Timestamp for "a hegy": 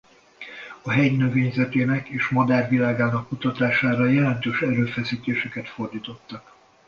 0.81-1.17